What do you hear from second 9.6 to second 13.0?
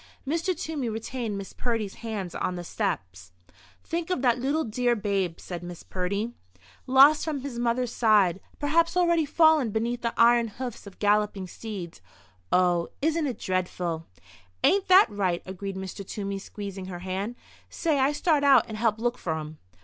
beneath the iron hoofs of galloping steeds—oh,